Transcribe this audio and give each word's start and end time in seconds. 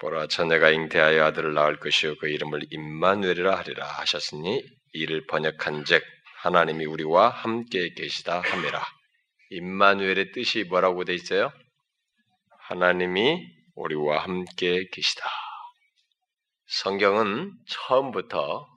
보라 0.00 0.28
처녀가 0.28 0.70
잉태하여 0.70 1.24
아들을 1.24 1.54
낳을 1.54 1.80
것이요 1.80 2.16
그 2.18 2.28
이름을 2.28 2.66
임마누엘이라 2.70 3.56
하리라 3.58 3.84
하셨으니 3.84 4.62
이를 4.92 5.26
번역한즉 5.26 6.02
하나님이 6.42 6.86
우리와 6.86 7.30
함께 7.30 7.92
계시다 7.94 8.40
함이라. 8.40 8.80
임마누엘의 9.50 10.30
뜻이 10.32 10.64
뭐라고 10.64 11.04
돼 11.04 11.14
있어요? 11.14 11.50
하나님이 12.68 13.44
우리와 13.74 14.22
함께 14.22 14.88
계시다. 14.92 15.28
성경은 16.66 17.52
처음부터 17.66 18.68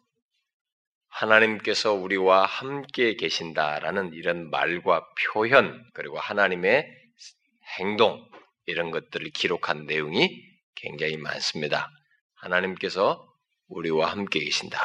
하나님께서 1.08 1.94
우리와 1.94 2.46
함께 2.46 3.16
계신다라는 3.16 4.14
이런 4.14 4.50
말과 4.50 5.06
표현 5.34 5.84
그리고 5.94 6.18
하나님의 6.18 6.88
행동 7.78 8.28
이런 8.66 8.90
것들을 8.90 9.30
기록한 9.32 9.86
내용이 9.86 10.51
굉장히 10.82 11.18
많습니다. 11.18 11.88
하나님께서 12.36 13.26
우리와 13.68 14.12
함께 14.12 14.40
계신다. 14.40 14.80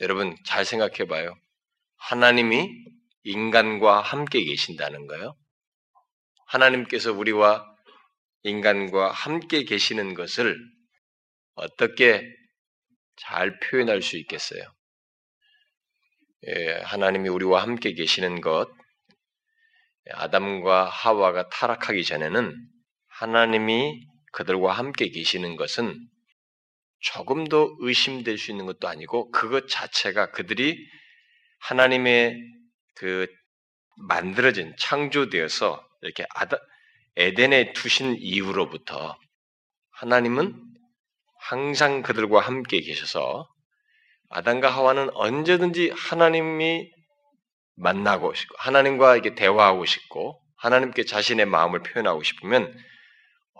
여러분 0.00 0.36
잘 0.44 0.64
생각해 0.64 1.06
봐요. 1.06 1.34
하나님이 1.96 2.68
인간과 3.22 4.00
함께 4.00 4.44
계신다는 4.44 5.06
거요. 5.06 5.36
하나님께서 6.46 7.12
우리와 7.12 7.64
인간과 8.42 9.10
함께 9.10 9.64
계시는 9.64 10.14
것을 10.14 10.56
어떻게 11.54 12.22
잘 13.16 13.58
표현할 13.60 14.02
수 14.02 14.18
있겠어요? 14.18 14.62
예, 16.46 16.80
하나님이 16.84 17.28
우리와 17.30 17.62
함께 17.62 17.94
계시는 17.94 18.42
것, 18.42 18.68
아담과 20.10 20.84
하와가 20.84 21.48
타락하기 21.48 22.04
전에는 22.04 22.54
하나님이 23.06 24.06
그들과 24.34 24.72
함께 24.72 25.08
계시는 25.10 25.56
것은 25.56 25.96
조금도 27.00 27.76
의심될 27.80 28.36
수 28.36 28.50
있는 28.50 28.66
것도 28.66 28.88
아니고 28.88 29.30
그것 29.30 29.68
자체가 29.68 30.32
그들이 30.32 30.76
하나님의 31.60 32.36
그 32.96 33.26
만들어진 34.08 34.74
창조되어서 34.78 35.86
이렇게 36.02 36.26
아다, 36.34 36.58
에덴에 37.16 37.74
두신 37.74 38.16
이후로부터 38.18 39.16
하나님은 39.92 40.60
항상 41.38 42.02
그들과 42.02 42.40
함께 42.40 42.80
계셔서 42.80 43.48
아담과 44.30 44.68
하와는 44.68 45.10
언제든지 45.14 45.90
하나님이 45.90 46.90
만나고 47.76 48.34
싶고 48.34 48.56
하나님과 48.58 49.14
이렇게 49.14 49.36
대화하고 49.36 49.84
싶고 49.84 50.40
하나님께 50.56 51.04
자신의 51.04 51.46
마음을 51.46 51.82
표현하고 51.82 52.22
싶으면 52.24 52.74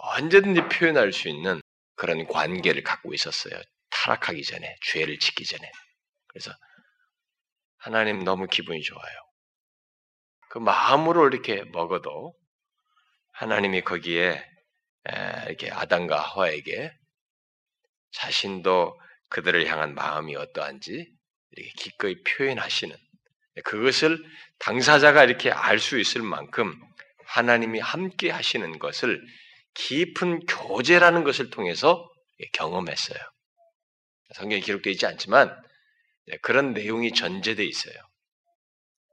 언제든지 0.06 0.68
표현할 0.68 1.12
수 1.12 1.28
있는 1.28 1.60
그런 1.96 2.26
관계를 2.26 2.82
갖고 2.82 3.14
있었어요. 3.14 3.60
타락하기 3.90 4.42
전에 4.42 4.76
죄를 4.86 5.18
짓기 5.18 5.44
전에 5.44 5.70
그래서 6.28 6.52
하나님 7.78 8.24
너무 8.24 8.46
기분이 8.46 8.82
좋아요. 8.82 9.14
그 10.50 10.58
마음으로 10.58 11.28
이렇게 11.28 11.64
먹어도 11.64 12.34
하나님이 13.32 13.82
거기에 13.82 14.44
이렇게 15.46 15.70
아담과 15.70 16.20
하와에게 16.20 16.92
자신도 18.12 19.00
그들을 19.30 19.66
향한 19.66 19.94
마음이 19.94 20.36
어떠한지 20.36 21.08
이렇게 21.50 21.72
기꺼이 21.76 22.22
표현하시는 22.22 22.96
그것을 23.64 24.18
당사자가 24.58 25.24
이렇게 25.24 25.50
알 25.50 25.78
수 25.78 25.98
있을 25.98 26.22
만큼 26.22 26.74
하나님이 27.26 27.80
함께 27.80 28.30
하시는 28.30 28.78
것을 28.78 29.20
깊은 29.74 30.46
교제라는 30.46 31.24
것을 31.24 31.50
통해서 31.50 32.08
경험했어요. 32.52 33.18
성경에 34.34 34.60
기록되어 34.60 34.92
있지 34.92 35.06
않지만 35.06 35.54
그런 36.42 36.72
내용이 36.72 37.12
전제되어 37.12 37.64
있어요. 37.64 37.94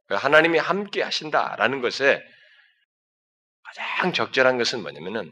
하나님이 0.10 0.58
함께 0.60 1.02
하신다라는 1.02 1.82
것에 1.82 2.22
가장 3.64 4.14
적절한 4.14 4.58
것은 4.58 4.82
뭐냐면은 4.82 5.32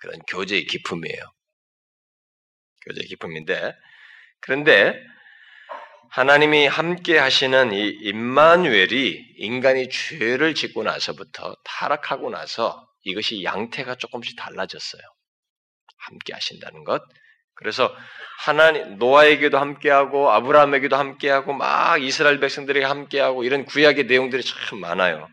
그런 0.00 0.18
교제의 0.28 0.66
기품이에요. 0.66 1.22
교제의 2.86 3.06
기품인데 3.06 3.74
그런데 4.40 5.00
하나님이 6.10 6.66
함께 6.66 7.18
하시는 7.18 7.72
이 7.72 7.88
임마누엘이 7.88 9.34
인간이 9.38 9.88
죄를 9.88 10.54
짓고 10.54 10.82
나서부터 10.82 11.56
타락하고 11.64 12.30
나서 12.30 12.85
이것이 13.06 13.42
양태가 13.44 13.94
조금씩 13.96 14.36
달라졌어요. 14.36 15.02
함께 15.98 16.32
하신다는 16.34 16.84
것. 16.84 17.02
그래서 17.54 17.94
하나님 18.38 18.98
노아에게도 18.98 19.58
함께하고 19.58 20.30
아브라함에게도 20.30 20.96
함께하고 20.96 21.54
막 21.54 22.02
이스라엘 22.02 22.38
백성들에게 22.40 22.84
함께하고 22.84 23.44
이런 23.44 23.64
구약의 23.64 24.04
내용들이 24.04 24.42
참 24.42 24.80
많아요. 24.80 25.28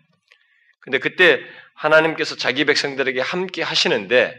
근데 0.79 0.99
그때 0.99 1.41
하나님께서 1.75 2.35
자기 2.37 2.65
백성들에게 2.65 3.19
함께 3.19 3.61
하시는데 3.63 4.35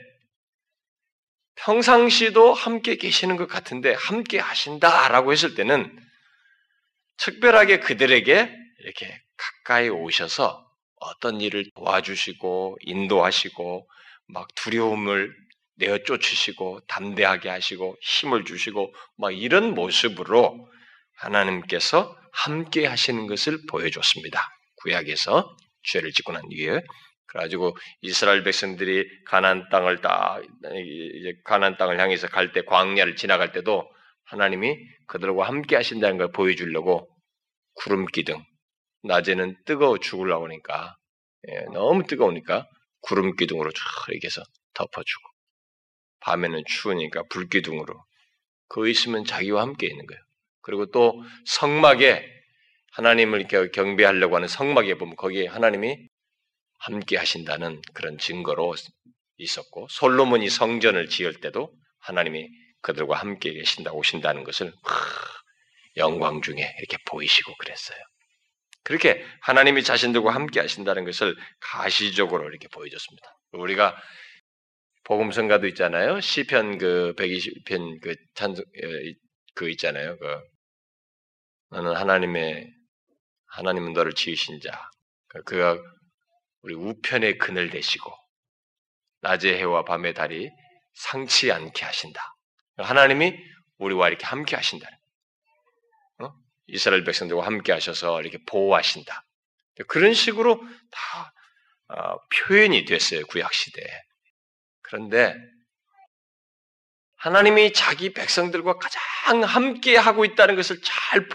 평상시도 1.57 2.55
함께 2.55 2.97
계시는 2.97 3.37
것 3.37 3.49
같은데 3.49 3.95
함께 3.95 4.39
하신다라고 4.39 5.33
했을 5.33 5.55
때는 5.55 5.95
특별하게 7.19 7.81
그들에게 7.81 8.51
이렇게 8.81 9.23
가까이 9.37 9.89
오셔서 9.89 10.64
어떤 11.05 11.41
일을 11.41 11.65
도와주시고 11.75 12.79
인도하시고 12.83 13.89
막 14.29 14.49
두려움을 14.55 15.35
내어 15.77 15.99
쫓으시고 15.99 16.81
담대하게 16.87 17.49
하시고 17.49 17.97
힘을 18.01 18.45
주시고 18.45 18.95
막 19.19 19.31
이런 19.37 19.75
모습으로 19.75 20.69
하나님께서 21.17 22.17
함께 22.33 22.87
하시는 22.87 23.27
것을 23.27 23.59
보여줬습니다. 23.69 24.41
구약에서 24.83 25.57
죄를 25.85 26.13
짓고 26.13 26.33
난 26.33 26.49
뒤에 26.49 26.81
그래가지고 27.27 27.77
이스라엘 28.03 28.45
백성들이 28.45 29.05
가난 29.27 29.69
땅을 29.71 30.01
딱 30.01 30.43
이제 30.43 31.35
가난 31.45 31.77
땅을 31.77 31.99
향해서 31.99 32.29
갈 32.29 32.53
때 32.53 32.63
광야를 32.65 33.17
지나갈 33.17 33.53
때도 33.53 33.91
하나님이 34.27 34.77
그들과 35.09 35.47
함께 35.47 35.77
하신다는 35.77 36.19
걸 36.19 36.33
보여주려고 36.33 37.09
구름 37.75 38.07
기둥 38.07 38.45
낮에는 39.05 39.57
뜨거워 39.65 39.99
죽으려고 39.99 40.47
하니까 40.47 40.97
예, 41.49 41.61
너무 41.73 42.07
뜨거우니까 42.07 42.67
구름 43.01 43.37
기둥으로 43.37 43.71
쫙 43.71 43.81
이렇게 44.09 44.27
해서 44.27 44.43
덮어주고 44.75 45.29
밤에는 46.21 46.65
추우니까 46.67 47.25
불 47.29 47.49
기둥으로 47.49 48.03
그 48.69 48.89
있으면 48.89 49.25
자기와 49.25 49.63
함께 49.63 49.87
있는 49.87 50.07
거예요. 50.07 50.21
그리고 50.63 50.87
또 50.87 51.23
성막에 51.45 52.27
하나님을 52.93 53.47
경배하려고 53.73 54.37
하는 54.37 54.49
성막에 54.49 54.95
보면 54.95 55.17
거기에 55.17 55.47
하나님이 55.47 56.09
함께 56.79 57.17
하신다는 57.19 57.83
그런 57.93 58.19
증거로 58.19 58.75
있었고 59.37 59.89
솔로몬이 59.91 60.49
성전을 60.49 61.09
지을 61.09 61.41
때도 61.41 61.71
하나님이 61.99 62.49
그들과 62.81 63.17
함께 63.17 63.53
계신다 63.53 63.93
오신다는 63.93 64.45
것을 64.45 64.73
영광 65.97 66.41
중에 66.41 66.75
이렇게 66.79 66.97
보이시고 67.07 67.55
그랬어요. 67.57 67.99
그렇게 68.85 69.25
하나님이 69.41 69.83
자신들과 69.83 70.33
함께 70.35 70.61
하신다는 70.61 71.05
것을 71.05 71.35
가시적으로 71.61 72.49
이렇게 72.49 72.69
보여줬습니다. 72.69 73.27
우리가 73.53 73.97
복음성가도 75.05 75.67
있잖아요. 75.69 76.21
시편 76.21 76.79
그 76.79 77.15
120편 77.17 78.01
그 78.03 78.15
찬송 78.35 78.65
그 79.55 79.71
있잖아요. 79.71 80.17
그 80.19 80.41
너는 81.71 81.95
하나님의 81.95 82.71
하나님은 83.47 83.93
너를 83.95 84.13
지으신 84.13 84.61
자. 84.61 84.91
그 85.29 85.43
그가 85.43 85.79
우리 86.63 86.75
우편의 86.75 87.39
그늘 87.39 87.71
되시고 87.71 88.11
낮의 89.21 89.59
해와 89.59 89.85
밤의 89.85 90.15
달이 90.15 90.51
상치 90.95 91.51
않게 91.51 91.85
하신다. 91.85 92.21
하나님이 92.77 93.35
우리와 93.79 94.09
이렇게 94.09 94.27
함께 94.27 94.57
하신다. 94.57 94.87
어? 94.87 95.04
이스라엘 96.67 97.05
백성들과 97.05 97.45
함께 97.45 97.73
하셔서 97.73 98.21
이렇게 98.21 98.39
보호하신다. 98.47 99.25
그런 99.89 100.15
식으로 100.15 100.61
다 100.91 101.33
어, 101.89 102.17
표현이 102.29 102.85
됐어요 102.85 103.27
구약 103.27 103.53
시대에. 103.53 103.87
그런데 104.83 105.35
하나님이 107.17 107.73
자기 107.73 108.13
백성들과 108.13 108.79
가장 108.79 109.43
함께 109.43 109.97
하고 109.97 110.25
있다는 110.25 110.57
것을 110.57 110.81
잘 110.83 111.29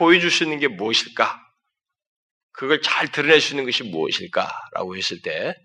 있는 0.43 0.59
게 0.59 0.67
무엇일까? 0.67 1.39
그걸 2.51 2.81
잘 2.81 3.07
드러낼 3.11 3.41
수 3.41 3.53
있는 3.53 3.65
것이 3.65 3.83
무엇일까 3.83 4.49
라고 4.73 4.95
했을 4.95 5.21
때 5.21 5.55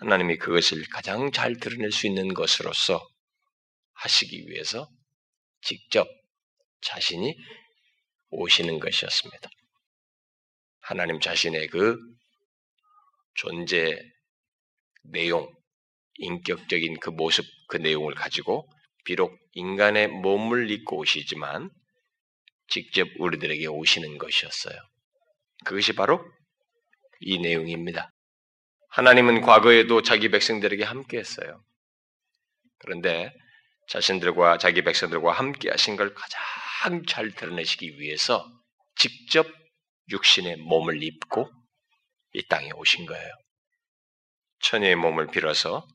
하나님이 0.00 0.38
그것을 0.38 0.82
가장 0.90 1.30
잘 1.30 1.56
드러낼 1.58 1.92
수 1.92 2.06
있는 2.06 2.34
것으로서 2.34 3.06
하시기 3.94 4.48
위해서 4.48 4.88
직접 5.62 6.08
자신이 6.80 7.36
오시는 8.30 8.78
것이었습니다. 8.80 9.48
하나님 10.80 11.20
자신의 11.20 11.68
그 11.68 11.98
존재 13.34 13.98
내용, 15.04 15.48
인격적인 16.16 16.98
그 17.00 17.10
모습, 17.10 17.44
그 17.68 17.76
내용을 17.76 18.14
가지고 18.14 18.68
비록 19.04 19.38
인간의 19.52 20.08
몸을 20.08 20.70
입고 20.70 20.98
오시지만 20.98 21.70
직접 22.68 23.08
우리들에게 23.18 23.66
오시는 23.66 24.18
것이었어요. 24.18 24.76
그것이 25.64 25.94
바로 25.94 26.24
이 27.20 27.38
내용입니다. 27.38 28.10
하나님은 28.90 29.40
과거에도 29.42 30.02
자기 30.02 30.30
백성들에게 30.30 30.84
함께 30.84 31.18
했어요. 31.18 31.62
그런데 32.78 33.32
자신들과 33.88 34.58
자기 34.58 34.82
백성들과 34.82 35.32
함께 35.32 35.70
하신 35.70 35.96
걸 35.96 36.14
가장 36.14 36.40
잘 37.06 37.32
드러내시기 37.32 37.98
위해서 37.98 38.46
직접 38.96 39.46
육신의 40.10 40.58
몸을 40.58 41.02
입고 41.02 41.50
이 42.34 42.46
땅에 42.46 42.70
오신 42.72 43.06
거예요. 43.06 43.32
천의 44.60 44.96
몸을 44.96 45.28
빌어서 45.28 45.86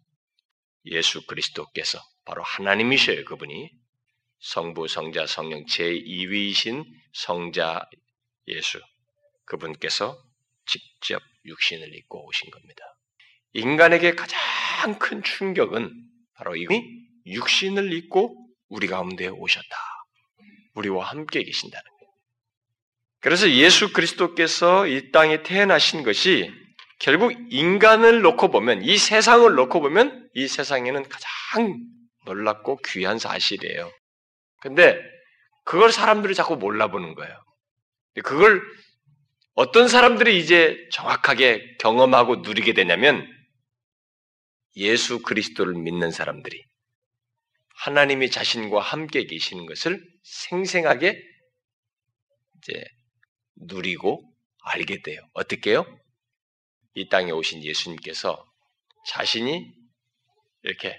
예수 0.86 1.26
그리스도께서 1.26 2.00
바로 2.26 2.44
하나님이셔요, 2.44 3.26
그분이. 3.26 3.72
성부, 4.40 4.88
성자, 4.88 5.26
성령 5.26 5.64
제2위이신 5.66 6.86
성자 7.14 7.90
예수. 8.48 8.82
그분께서 9.46 10.22
직접 10.66 11.22
육신을 11.46 11.96
입고 11.96 12.28
오신 12.28 12.52
겁니다. 12.52 12.84
인간에게 13.54 14.16
가장 14.16 15.00
큰 15.00 15.24
충격은 15.24 15.92
바로 16.36 16.56
이분이 16.56 16.82
육신을 17.28 17.94
입고 17.94 18.36
우리 18.68 18.88
가운데 18.88 19.28
오셨다. 19.28 19.94
우리와 20.76 21.06
함께 21.06 21.44
계신다는 21.44 21.84
거예요. 21.84 22.12
그래서 23.20 23.50
예수 23.52 23.94
그리스도께서 23.94 24.88
이 24.88 25.12
땅에 25.12 25.44
태어나신 25.44 26.04
것이 26.04 26.52
결국 27.00 27.34
인간을 27.52 28.22
놓고 28.22 28.50
보면 28.50 28.84
이 28.84 28.98
세상을 28.98 29.54
놓고 29.54 29.82
보면 29.82 30.30
이 30.36 30.48
세상에는 30.48 31.04
가장 31.10 31.80
놀랍고 32.26 32.80
귀한 32.86 33.20
사실이에요. 33.20 33.92
근데 34.62 35.00
그걸 35.66 35.92
사람들이 35.92 36.36
자꾸 36.36 36.56
몰라보는 36.56 37.16
거예요. 37.16 37.34
그걸 38.24 38.62
어떤 39.56 39.88
사람들이 39.88 40.40
이제 40.40 40.78
정확하게 40.92 41.78
경험하고 41.80 42.38
누리게 42.38 42.74
되냐면 42.74 43.28
예수 44.76 45.22
그리스도를 45.22 45.74
믿는 45.74 46.12
사람들이 46.12 46.64
하나님이 47.84 48.30
자신과 48.30 48.80
함께 48.80 49.26
계시는 49.26 49.66
것을 49.66 50.02
생생하게 50.24 51.22
이제 52.58 52.86
누리고 53.58 54.24
알게 54.64 55.02
돼요. 55.02 55.20
어떻게요? 55.34 55.86
이 56.94 57.10
땅에 57.10 57.32
오신 57.32 57.62
예수님께서 57.62 58.50
자신이 59.08 59.70
이렇게 60.62 60.98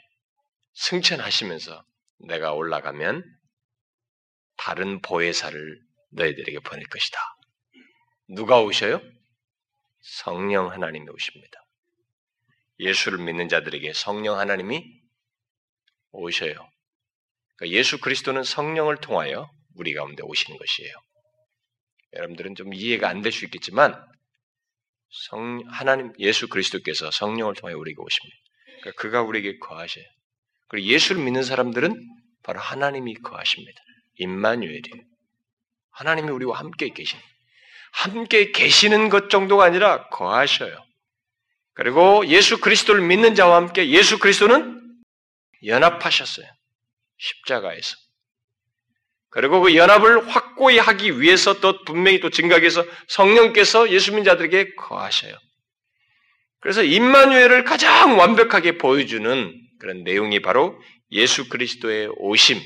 승천하시면서 0.75 1.86
내가 2.26 2.52
올라가면 2.52 3.25
다른 4.58 5.00
보혜사를 5.00 5.81
너희들에게 6.10 6.58
보낼 6.60 6.84
것이다. 6.88 7.19
누가 8.28 8.60
오셔요? 8.60 9.00
성령 10.02 10.70
하나님이 10.70 11.08
오십니다. 11.08 11.64
예수를 12.78 13.25
믿는 13.25 13.48
자들에게 13.48 13.94
성령 13.94 14.38
하나님이 14.38 14.84
오셔요. 16.10 16.74
그러니까 17.56 17.79
예수 17.79 18.01
그리스도는 18.01 18.43
성령을 18.45 18.97
통하여 18.99 19.49
우리 19.77 19.95
가운데 19.95 20.23
오시는 20.23 20.59
것이에요. 20.59 20.93
여러분들은 22.15 22.55
좀 22.55 22.73
이해가 22.75 23.09
안 23.09 23.23
될 23.23 23.33
수 23.33 23.45
있겠지만 23.45 23.95
성 25.29 25.62
하나님 25.69 26.12
예수 26.19 26.49
그리스도께서 26.49 27.11
성령을 27.11 27.55
통하여 27.55 27.77
우리에게 27.77 28.01
오십니다. 28.01 28.37
그러니까 28.81 29.03
그가 29.03 29.23
우리에게 29.23 29.59
거하셔요. 29.59 30.05
그리고 30.69 30.89
예수를 30.89 31.23
믿는 31.23 31.43
사람들은 31.43 31.97
바로 32.43 32.61
하나님이 32.61 33.15
거하십니다. 33.17 33.81
임마누엘이에요. 34.19 35.05
하나님이 35.93 36.31
우리와 36.31 36.59
함께 36.59 36.89
계신 36.91 37.19
함께 37.93 38.51
계시는 38.51 39.09
것 39.09 39.31
정도가 39.31 39.65
아니라 39.65 40.09
거하셔요. 40.09 40.85
그리고 41.75 42.27
예수 42.27 42.61
그리스도를 42.61 43.01
믿는 43.03 43.35
자와 43.35 43.56
함께 43.56 43.89
예수 43.91 44.19
그리스도는 44.19 44.81
연합하셨어요. 45.65 46.47
십자가에서. 47.19 47.96
그리고 49.31 49.61
그 49.61 49.75
연합을 49.75 50.28
확고히 50.28 50.78
하기 50.78 51.20
위해서 51.20 51.61
또 51.61 51.82
분명히 51.84 52.20
또 52.20 52.31
증각해서 52.31 52.84
성령께서 53.08 53.90
예수 53.90 54.12
믿는 54.12 54.25
자들에게 54.25 54.76
거하셔요. 54.76 55.34
그래서 56.61 56.82
임마누엘을 56.82 57.64
가장 57.64 58.16
완벽하게 58.16 58.78
보여주는 58.78 59.52
그런 59.81 60.05
내용이 60.05 60.40
바로 60.40 60.81
예수 61.11 61.49
그리스도의 61.49 62.11
오심, 62.16 62.61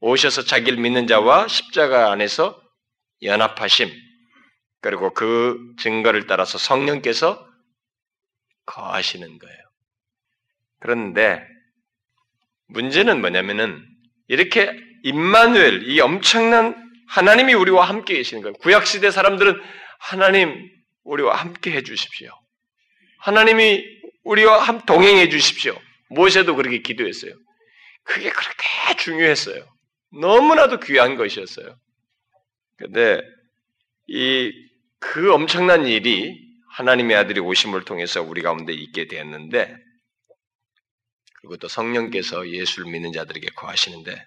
오셔서 0.00 0.42
자기를 0.42 0.78
믿는 0.78 1.06
자와 1.06 1.48
십자가 1.48 2.10
안에서 2.12 2.60
연합하심, 3.22 3.90
그리고 4.80 5.12
그 5.12 5.58
증거를 5.78 6.26
따라서 6.26 6.56
성령께서 6.56 7.44
거하시는 8.66 9.38
거예요. 9.38 9.58
그런데 10.80 11.46
문제는 12.68 13.20
뭐냐면은 13.20 13.86
이렇게 14.32 14.74
임마누엘 15.02 15.88
이 15.88 16.00
엄청난 16.00 16.74
하나님이 17.08 17.54
우리와 17.54 17.88
함께 17.88 18.14
계시는 18.14 18.42
거예요. 18.42 18.54
구약 18.54 18.86
시대 18.86 19.10
사람들은 19.10 19.60
하나님 19.98 20.70
우리와 21.04 21.36
함께 21.36 21.72
해 21.72 21.82
주십시오. 21.82 22.30
하나님이 23.18 23.84
우리와 24.24 24.58
함 24.58 24.80
동행해 24.80 25.28
주십시오. 25.28 25.76
모세도 26.08 26.56
그렇게 26.56 26.78
기도했어요. 26.78 27.32
그게 28.04 28.30
그렇게 28.30 28.96
중요했어요. 28.98 29.64
너무나도 30.18 30.80
귀한 30.80 31.16
것이었어요. 31.16 31.76
근데 32.76 33.20
이 34.08 34.72
그 35.02 35.32
엄청난 35.32 35.84
일이 35.86 36.40
하나님의 36.70 37.16
아들이 37.16 37.40
오심을 37.40 37.84
통해서 37.84 38.22
우리 38.22 38.40
가운데 38.40 38.72
있게 38.72 39.08
되었는데 39.08 39.76
그리고 41.42 41.56
또 41.56 41.68
성령께서 41.68 42.48
예수를 42.48 42.90
믿는 42.90 43.12
자들에게 43.12 43.48
거하시는데 43.56 44.26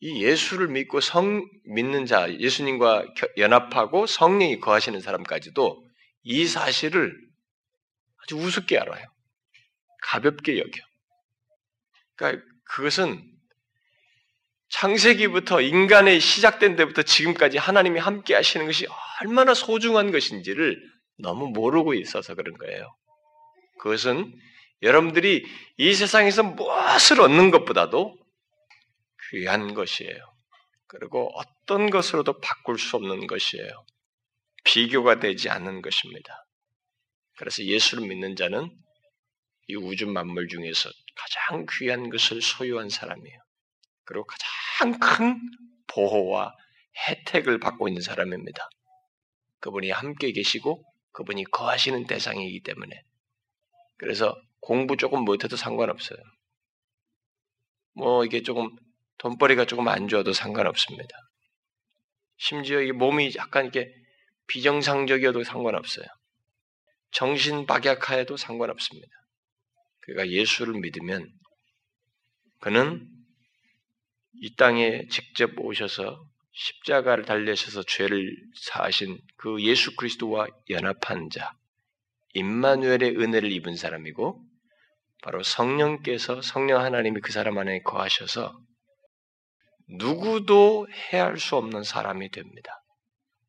이 0.00 0.22
예수를 0.22 0.68
믿고 0.68 1.00
성 1.00 1.44
믿는 1.64 2.06
자 2.06 2.32
예수님과 2.32 3.04
연합하고 3.36 4.06
성령이 4.06 4.60
거하시는 4.60 5.00
사람까지도 5.00 5.84
이 6.22 6.46
사실을 6.46 7.14
아주 8.22 8.36
우습게 8.36 8.78
알아요. 8.78 9.04
가볍게 10.02 10.58
여겨. 10.58 10.80
그러니까 12.14 12.44
그것은 12.64 13.22
창세기부터 14.68 15.60
인간의 15.60 16.20
시작된 16.20 16.76
데부터 16.76 17.02
지금까지 17.02 17.58
하나님이 17.58 17.98
함께 17.98 18.34
하시는 18.34 18.66
것이 18.66 18.86
얼마나 19.20 19.54
소중한 19.54 20.12
것인지를 20.12 20.80
너무 21.18 21.48
모르고 21.48 21.94
있어서 21.94 22.34
그런 22.34 22.56
거예요. 22.56 22.94
그것은 23.78 24.32
여러분들이 24.84 25.44
이 25.78 25.94
세상에서 25.94 26.42
무엇을 26.42 27.20
얻는 27.20 27.50
것보다도 27.50 28.18
귀한 29.30 29.74
것이에요. 29.74 30.34
그리고 30.86 31.30
어떤 31.34 31.90
것으로도 31.90 32.40
바꿀 32.40 32.78
수 32.78 32.96
없는 32.96 33.26
것이에요. 33.26 33.68
비교가 34.64 35.18
되지 35.18 35.48
않는 35.48 35.82
것입니다. 35.82 36.46
그래서 37.38 37.64
예수를 37.64 38.06
믿는 38.06 38.36
자는 38.36 38.70
이 39.68 39.74
우주 39.74 40.06
만물 40.06 40.48
중에서 40.48 40.90
가장 41.16 41.66
귀한 41.78 42.10
것을 42.10 42.42
소유한 42.42 42.90
사람이에요. 42.90 43.38
그리고 44.04 44.26
가장 44.26 44.98
큰 44.98 45.40
보호와 45.86 46.54
혜택을 47.08 47.58
받고 47.58 47.88
있는 47.88 48.02
사람입니다. 48.02 48.68
그분이 49.60 49.90
함께 49.90 50.32
계시고 50.32 50.84
그분이 51.12 51.44
거하시는 51.44 52.06
대상이기 52.06 52.62
때문에. 52.62 53.02
그래서 53.96 54.34
공부 54.64 54.96
조금 54.96 55.24
못해도 55.24 55.56
상관없어요. 55.56 56.18
뭐 57.92 58.24
이게 58.24 58.42
조금 58.42 58.70
돈벌이가 59.18 59.66
조금 59.66 59.88
안 59.88 60.08
좋아도 60.08 60.32
상관없습니다. 60.32 61.14
심지어 62.38 62.80
이 62.80 62.90
몸이 62.90 63.34
약간 63.36 63.64
이렇게 63.64 63.92
비정상적이어도 64.46 65.44
상관없어요. 65.44 66.06
정신 67.10 67.66
박약하여도 67.66 68.38
상관없습니다. 68.38 69.08
그가 70.00 70.28
예수를 70.28 70.80
믿으면 70.80 71.30
그는 72.60 73.06
이 74.32 74.56
땅에 74.56 75.06
직접 75.08 75.50
오셔서 75.58 76.24
십자가를 76.52 77.26
달려셔서 77.26 77.82
죄를 77.82 78.34
사하신 78.62 79.18
그 79.36 79.62
예수 79.62 79.94
그리스도와 79.94 80.46
연합한 80.70 81.28
자, 81.28 81.52
임마누엘의 82.32 83.18
은혜를 83.18 83.52
입은 83.52 83.76
사람이고 83.76 84.43
바로 85.24 85.42
성령께서 85.42 86.42
성령 86.42 86.82
하나님이 86.82 87.22
그 87.22 87.32
사람 87.32 87.56
안에 87.56 87.80
거하셔서 87.80 88.52
누구도 89.88 90.86
해할 91.12 91.38
수 91.38 91.56
없는 91.56 91.82
사람이 91.82 92.30
됩니다. 92.30 92.82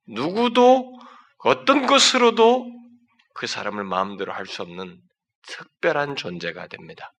누구도 0.07 0.97
어떤 1.39 1.85
것으로도 1.85 2.71
그 3.33 3.45
사람을 3.45 3.83
마음대로 3.83 4.31
할 4.31 4.45
수 4.45 4.61
없는 4.61 5.01
특별한 5.47 6.15
존재가 6.15 6.67
됩니다. 6.67 7.13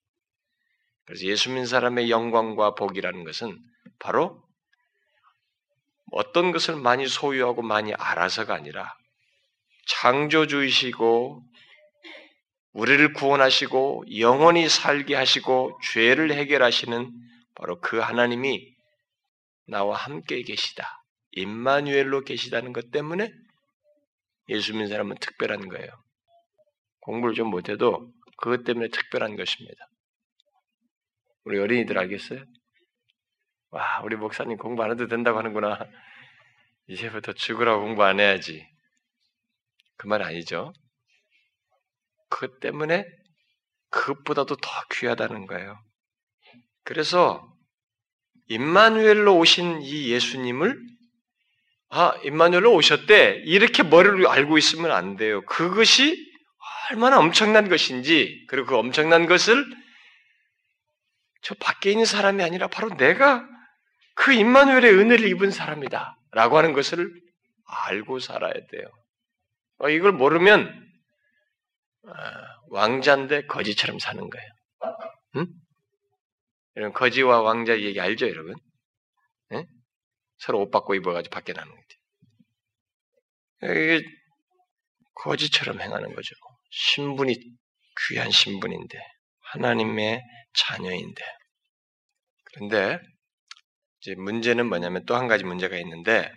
그래서 1.04 1.26
예수 1.26 1.50
믿는 1.50 1.66
사람의 1.66 2.10
영광과 2.10 2.74
복이라는 2.76 3.24
것은 3.24 3.58
바로 3.98 4.42
어떤 6.12 6.50
것을 6.50 6.76
많이 6.76 7.06
소유하고 7.06 7.60
많이 7.60 7.92
알아서가 7.92 8.54
아니라 8.54 8.96
창조주이시고 9.86 11.42
우리를 12.76 13.14
구원하시고 13.14 14.04
영원히 14.18 14.68
살게 14.68 15.14
하시고 15.14 15.80
죄를 15.92 16.32
해결하시는 16.32 17.10
바로 17.54 17.80
그 17.80 17.98
하나님이 17.98 18.76
나와 19.66 19.96
함께 19.96 20.42
계시다. 20.42 20.86
임마누엘로 21.32 22.20
계시다는 22.22 22.74
것 22.74 22.90
때문에 22.90 23.32
예수 24.50 24.72
믿는 24.72 24.88
사람은 24.88 25.16
특별한 25.20 25.68
거예요. 25.68 25.88
공부를 27.00 27.34
좀 27.34 27.48
못해도 27.48 28.12
그것 28.36 28.64
때문에 28.64 28.88
특별한 28.88 29.36
것입니다. 29.36 29.88
우리 31.44 31.58
어린이들 31.58 31.98
알겠어요? 31.98 32.44
와, 33.70 34.02
우리 34.04 34.16
목사님 34.16 34.58
공부 34.58 34.82
안 34.82 34.90
해도 34.90 35.06
된다고 35.06 35.38
하는구나. 35.38 35.78
이제부터 36.88 37.32
죽으라고 37.32 37.82
공부 37.82 38.04
안 38.04 38.20
해야지. 38.20 38.66
그 39.96 40.08
말 40.08 40.22
아니죠. 40.22 40.74
그것 42.28 42.60
때문에 42.60 43.04
그것보다도 43.90 44.56
더 44.56 44.70
귀하다는 44.92 45.46
거예요. 45.46 45.78
그래서 46.84 47.46
임마누엘로 48.48 49.36
오신 49.36 49.82
이 49.82 50.10
예수님을 50.10 50.78
아, 51.88 52.14
임마누엘로 52.24 52.74
오셨대. 52.74 53.42
이렇게 53.46 53.82
머리를 53.82 54.26
알고 54.26 54.58
있으면 54.58 54.90
안 54.90 55.16
돼요. 55.16 55.44
그것이 55.46 56.16
얼마나 56.90 57.18
엄청난 57.18 57.68
것인지, 57.68 58.44
그리고 58.48 58.66
그 58.68 58.76
엄청난 58.76 59.26
것을 59.26 59.64
저 61.42 61.54
밖에 61.54 61.90
있는 61.90 62.04
사람이 62.04 62.42
아니라 62.42 62.66
바로 62.68 62.96
내가 62.96 63.46
그 64.14 64.32
임마누엘의 64.32 64.94
은혜를 64.94 65.28
입은 65.28 65.50
사람이다. 65.50 66.16
라고 66.32 66.58
하는 66.58 66.72
것을 66.72 67.08
알고 67.66 68.18
살아야 68.18 68.52
돼요. 68.52 68.86
어, 69.78 69.88
이걸 69.88 70.12
모르면 70.12 70.68
아, 70.68 70.85
왕자인데 72.70 73.46
거지처럼 73.46 73.98
사는 73.98 74.28
거예요. 74.28 74.48
응? 75.36 75.46
여러분 76.76 76.92
거지와 76.92 77.40
왕자 77.42 77.80
얘기 77.80 78.00
알죠, 78.00 78.28
여러분? 78.28 78.54
응? 79.52 79.64
서로 80.38 80.60
옷 80.60 80.70
바꿔 80.70 80.94
입어가지고 80.94 81.32
밖에 81.32 81.52
나는 81.52 81.72
거죠. 81.72 81.98
이게 83.74 84.02
거지처럼 85.14 85.80
행하는 85.80 86.14
거죠. 86.14 86.34
신분이 86.70 87.34
귀한 88.08 88.30
신분인데 88.30 88.98
하나님의 89.52 90.22
자녀인데 90.54 91.24
그런데 92.44 92.98
이제 94.00 94.14
문제는 94.16 94.66
뭐냐면 94.68 95.04
또 95.06 95.16
한 95.16 95.26
가지 95.28 95.44
문제가 95.44 95.76
있는데 95.78 96.30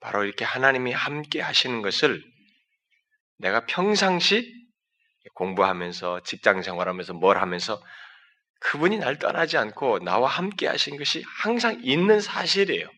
바로 0.00 0.24
이렇게 0.24 0.44
하나님이 0.44 0.92
함께 0.92 1.40
하시는 1.40 1.82
것을 1.82 2.22
내가 3.38 3.66
평상시 3.66 4.52
공부하면서 5.34 6.22
직장 6.24 6.62
생활하면서 6.62 7.14
뭘 7.14 7.38
하면서 7.38 7.82
그분이 8.60 8.98
날 8.98 9.18
떠나지 9.18 9.58
않고 9.58 10.00
나와 10.00 10.28
함께 10.28 10.66
하신 10.66 10.96
것이 10.96 11.22
항상 11.42 11.80
있는 11.82 12.20
사실이에요. 12.20 12.88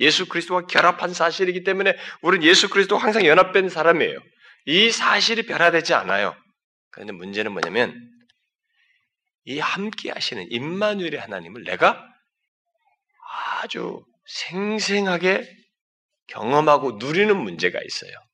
예수 0.00 0.28
그리스도와 0.28 0.66
결합한 0.66 1.14
사실이기 1.14 1.64
때문에 1.64 1.96
우리는 2.20 2.46
예수 2.46 2.68
그리스도와 2.68 3.02
항상 3.02 3.24
연합된 3.24 3.68
사람이에요. 3.68 4.18
이 4.66 4.90
사실이 4.90 5.46
변화되지 5.46 5.94
않아요. 5.94 6.36
그런데 6.90 7.12
문제는 7.12 7.52
뭐냐면 7.52 8.10
이 9.44 9.58
함께 9.58 10.10
하시는 10.10 10.44
임마누엘의 10.50 11.20
하나님을 11.20 11.64
내가 11.64 12.04
아주 13.62 14.04
생생하게 14.26 15.48
경험하고 16.26 16.92
누리는 16.92 17.34
문제가 17.36 17.78
있어요. 17.82 18.25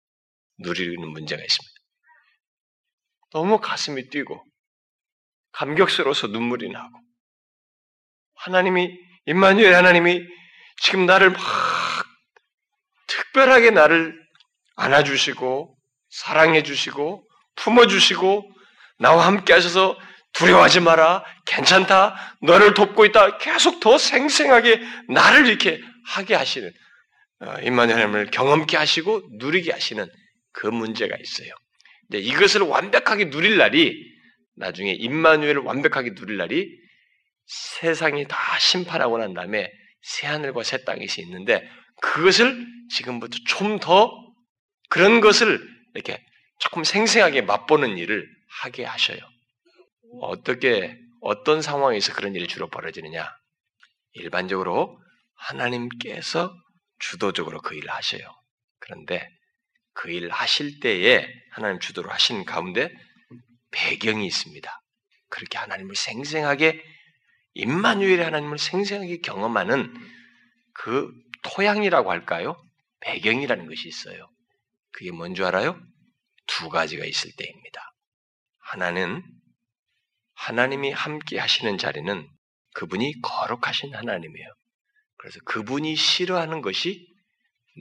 누리는 0.62 1.09
문제가 1.09 1.42
있습니다. 1.42 1.73
너무 3.33 3.61
가슴이 3.61 4.09
뛰고 4.09 4.45
감격스러워서 5.52 6.28
눈물이 6.28 6.71
나고 6.71 6.90
하나님이 8.37 8.90
임마누엘 9.26 9.75
하나님이 9.75 10.21
지금 10.83 11.07
나를 11.07 11.31
막 11.31 11.40
특별하게 13.07 13.71
나를 13.71 14.21
안아주시고 14.76 15.76
사랑해주시고 16.11 17.28
품어주시고 17.57 18.52
나와 18.99 19.26
함께 19.26 19.52
하셔서 19.52 19.97
두려워하지 20.33 20.81
마라. 20.81 21.25
괜찮다. 21.47 22.37
너를 22.42 22.75
돕고 22.75 23.04
있다. 23.07 23.38
계속 23.38 23.81
더 23.81 23.99
생생하게 23.99 24.81
나를 25.09 25.47
이렇게 25.47 25.81
하게 26.07 26.35
하시는 26.35 26.73
어, 27.40 27.54
임마누엘 27.62 27.99
하나님을 27.99 28.31
경험케 28.31 28.76
하시고 28.76 29.23
누리게 29.38 29.73
하시는 29.73 30.09
그 30.52 30.66
문제가 30.66 31.16
있어요. 31.16 31.52
이제 32.09 32.18
이것을 32.18 32.62
완벽하게 32.62 33.30
누릴 33.30 33.56
날이 33.56 33.94
나중에 34.56 34.92
임마누엘을 34.92 35.62
완벽하게 35.62 36.14
누릴 36.14 36.37
날이 36.37 36.68
세상이 37.47 38.26
다 38.28 38.59
심판하고 38.59 39.18
난 39.18 39.35
다음에 39.35 39.71
새 40.02 40.26
하늘과 40.26 40.62
새 40.62 40.85
땅이 40.85 41.06
있는데 41.18 41.68
그것을 42.00 42.66
지금부터 42.90 43.37
좀 43.47 43.78
더 43.78 44.11
그런 44.92 45.23
것을 45.23 45.59
이렇게 45.94 46.23
조금 46.59 46.85
생생하게 46.85 47.40
맛보는 47.42 47.97
일을 47.97 48.28
하게 48.61 48.85
하셔요. 48.85 49.18
어떻게 50.21 50.99
어떤 51.23 51.62
상황에서 51.62 52.12
그런 52.12 52.35
일이 52.35 52.47
주로 52.47 52.68
벌어지느냐? 52.68 53.26
일반적으로 54.12 55.00
하나님께서 55.35 56.54
주도적으로 56.99 57.62
그 57.62 57.75
일을 57.75 57.90
하셔요. 57.90 58.21
그런데 58.80 59.26
그 59.94 60.11
일을 60.11 60.30
하실 60.30 60.80
때에 60.80 61.26
하나님 61.50 61.78
주도로 61.80 62.11
하신 62.11 62.44
가운데 62.44 62.92
배경이 63.70 64.26
있습니다. 64.26 64.82
그렇게 65.28 65.58
하나님을 65.58 65.94
생생하게 65.94 66.82
임마누엘의 67.54 68.25
하나님을 68.25 68.58
생생하게 68.58 69.18
경험하는 69.18 69.92
그 70.75 71.12
토양이라고 71.42 72.11
할까요? 72.11 72.62
배경이라는 73.00 73.66
것이 73.66 73.88
있어요. 73.88 74.30
그게 74.92 75.11
뭔지 75.11 75.42
알아요? 75.42 75.80
두 76.46 76.68
가지가 76.68 77.04
있을 77.04 77.30
때입니다. 77.37 77.92
하나는 78.58 79.22
하나님이 80.34 80.90
함께 80.90 81.38
하시는 81.38 81.78
자리는 81.78 82.28
그분이 82.75 83.20
거룩하신 83.22 83.94
하나님이에요. 83.94 84.49
그래서 85.18 85.38
그분이 85.44 85.94
싫어하는 85.94 86.62
것이 86.62 87.06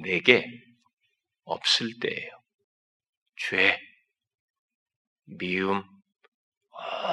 내게 0.03 0.45
없을 1.51 1.99
때예요. 1.99 2.29
죄, 3.35 3.79
미움, 5.25 5.83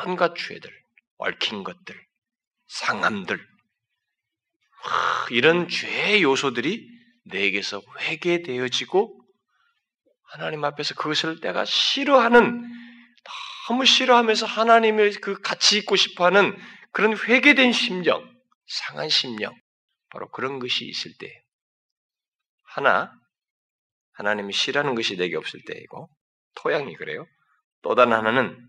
온갖 0.06 0.34
죄들, 0.36 0.70
얽힌 1.18 1.64
것들, 1.64 2.06
상함들, 2.68 3.46
이런 5.30 5.68
죄의 5.68 6.22
요소들이 6.22 6.88
내게서 7.24 7.82
회개되어지고 8.00 9.20
하나님 10.24 10.64
앞에서 10.64 10.94
그것을 10.94 11.40
내가 11.40 11.64
싫어하는 11.64 12.64
너무 13.66 13.84
싫어하면서 13.84 14.46
하나님을 14.46 15.20
그 15.20 15.40
같이 15.40 15.78
있고 15.78 15.96
싶어하는 15.96 16.56
그런 16.92 17.16
회개된 17.16 17.72
심령, 17.72 18.26
상한 18.66 19.08
심령, 19.08 19.54
바로 20.10 20.30
그런 20.30 20.58
것이 20.58 20.86
있을 20.86 21.12
때 21.18 21.42
하나 22.64 23.12
하나님이 24.18 24.52
싫어하는 24.52 24.96
것이 24.96 25.16
내게 25.16 25.36
없을 25.36 25.60
때이고 25.64 26.10
토양이 26.56 26.94
그래요. 26.94 27.24
또 27.82 27.94
다른 27.94 28.12
하나는 28.12 28.68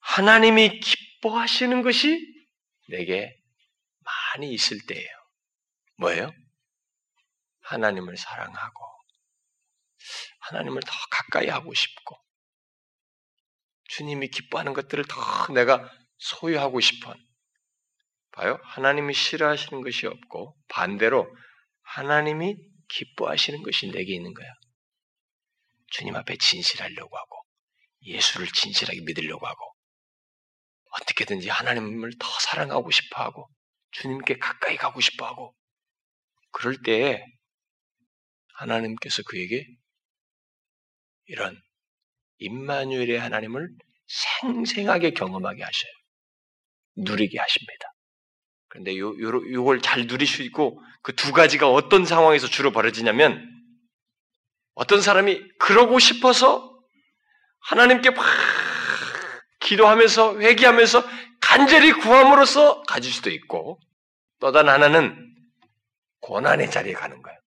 하나님이 0.00 0.80
기뻐하시는 0.80 1.82
것이 1.82 2.18
내게 2.88 3.36
많이 4.00 4.50
있을 4.52 4.78
때예요. 4.86 5.08
뭐예요? 5.98 6.30
하나님을 7.64 8.16
사랑하고 8.16 8.84
하나님을 10.40 10.80
더 10.80 10.92
가까이 11.10 11.48
하고 11.48 11.74
싶고 11.74 12.16
주님이 13.88 14.28
기뻐하는 14.28 14.72
것들을 14.72 15.04
더 15.04 15.52
내가 15.52 15.90
소유하고 16.16 16.80
싶은 16.80 17.12
봐요. 18.32 18.58
하나님이 18.62 19.12
싫어하시는 19.12 19.82
것이 19.82 20.06
없고 20.06 20.56
반대로 20.68 21.26
하나님이 21.82 22.56
기뻐하시는 22.88 23.62
것이 23.62 23.90
내게 23.90 24.14
있는 24.14 24.34
거야. 24.34 24.48
주님 25.90 26.14
앞에 26.16 26.36
진실하려고 26.36 27.16
하고 27.16 27.42
예수를 28.02 28.46
진실하게 28.48 29.00
믿으려고 29.02 29.46
하고 29.46 29.76
어떻게든지 30.90 31.48
하나님을 31.48 32.12
더 32.18 32.26
사랑하고 32.40 32.90
싶어 32.90 33.22
하고 33.22 33.48
주님께 33.92 34.38
가까이 34.38 34.76
가고 34.76 35.00
싶어 35.00 35.26
하고 35.26 35.54
그럴 36.50 36.80
때에 36.82 37.22
하나님께서 38.54 39.22
그에게 39.26 39.66
이런 41.26 41.60
임마누엘의 42.38 43.18
하나님을 43.18 43.68
생생하게 44.40 45.10
경험하게 45.10 45.62
하셔요. 45.62 45.92
누리게 46.96 47.38
하십니다. 47.38 47.95
그런데 48.76 48.98
요, 48.98 49.08
요, 49.18 49.52
요걸 49.52 49.80
잘 49.80 50.06
있고 50.42 50.82
그 51.02 51.12
두 51.14 51.32
가지가 51.32 51.70
어떤 51.70 52.04
상황에서 52.04 52.46
주로 52.46 52.72
벌어지냐면 52.72 53.48
어떤 54.74 55.00
사람이 55.00 55.40
그러고 55.58 55.98
싶어서 55.98 56.78
하나님께 57.60 58.10
막 58.10 58.24
기도하면서 59.60 60.40
회개하면서 60.40 61.04
간절히 61.40 61.92
구함으로써 61.92 62.82
가질 62.82 63.10
수도 63.12 63.30
있고 63.30 63.80
또 64.40 64.52
다른 64.52 64.68
하나는 64.68 65.16
고난의 66.20 66.70
자리에 66.70 66.92
가는 66.92 67.22
거예요. 67.22 67.38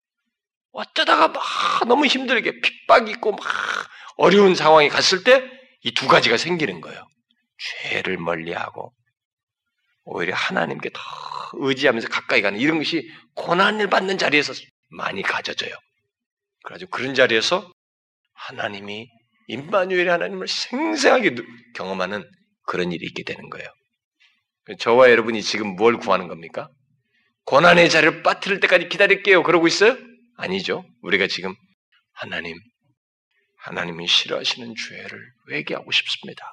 어쩌다가 0.72 1.28
막 1.28 1.44
너무 1.88 2.08
힘들게 2.08 2.60
핍박이 2.62 3.12
있고 3.12 3.34
막 3.34 3.40
어려운 4.18 4.56
상황이 4.56 4.90
갔을 4.90 5.24
때 5.24 5.60
이 5.84 5.94
두 5.94 6.08
가지가 6.08 6.38
생기는 6.38 6.82
거예요. 6.82 7.08
죄를 7.58 8.18
멀리하고 8.18 8.94
오히려 10.12 10.34
하나님께 10.36 10.90
더 10.92 11.00
의지하면서 11.54 12.10
가까이 12.10 12.42
가는 12.42 12.60
이런 12.60 12.80
것이 12.80 13.08
고난을 13.36 13.90
받는 13.90 14.18
자리에서 14.18 14.54
많이 14.90 15.22
가져져요. 15.22 15.72
그래가지고 16.64 16.90
그런 16.90 17.14
자리에서 17.14 17.72
하나님이 18.34 19.08
임마누엘의 19.48 20.10
하나님을 20.10 20.48
생생하게 20.48 21.36
경험하는 21.76 22.28
그런 22.64 22.92
일이 22.92 23.06
있게 23.06 23.24
되는 23.24 23.50
거예요. 23.50 23.68
저와 24.80 25.12
여러분이 25.12 25.42
지금 25.44 25.76
뭘 25.76 25.98
구하는 25.98 26.28
겁니까? 26.28 26.70
고난의 27.46 27.90
자리를 27.90 28.24
빠뜨릴 28.24 28.60
때까지 28.60 28.90
기다릴게요. 28.90 29.44
그러고 29.44 29.68
있어요? 29.68 29.96
아니죠. 30.38 30.86
우리가 31.02 31.28
지금 31.28 31.56
하나님, 32.14 32.58
하나님이 33.58 34.08
싫어하시는 34.08 34.74
죄를 34.76 35.20
회개하고 35.52 35.92
싶습니다. 35.92 36.46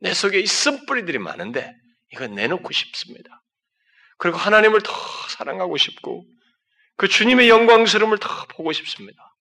내 0.00 0.12
속에 0.12 0.40
있음 0.40 0.84
뿌리들이 0.86 1.18
많은데 1.18 1.72
이거 2.16 2.26
내놓고 2.26 2.72
싶습니다. 2.72 3.42
그리고 4.18 4.38
하나님을 4.38 4.80
더 4.80 4.92
사랑하고 5.36 5.76
싶고 5.76 6.26
그 6.96 7.08
주님의 7.08 7.48
영광스러움을 7.48 8.18
더 8.18 8.28
보고 8.48 8.72
싶습니다. 8.72 9.36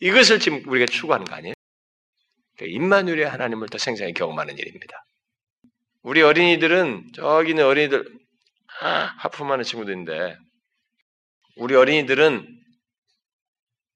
이것을 0.00 0.40
지금 0.40 0.66
우리가 0.66 0.86
추구하는 0.86 1.26
거 1.26 1.34
아니에요? 1.34 1.54
그러니까 2.56 2.76
임마누엘의 2.76 3.28
하나님을 3.28 3.68
더 3.68 3.78
생생히 3.78 4.14
경험하는 4.14 4.58
일입니다. 4.58 5.04
우리 6.02 6.22
어린이들은 6.22 7.12
저기 7.14 7.50
있는 7.50 7.64
어린이들 7.64 8.04
아, 8.80 9.14
하품하는 9.18 9.64
친구들인데 9.64 10.38
우리 11.56 11.74
어린이들은 11.74 12.46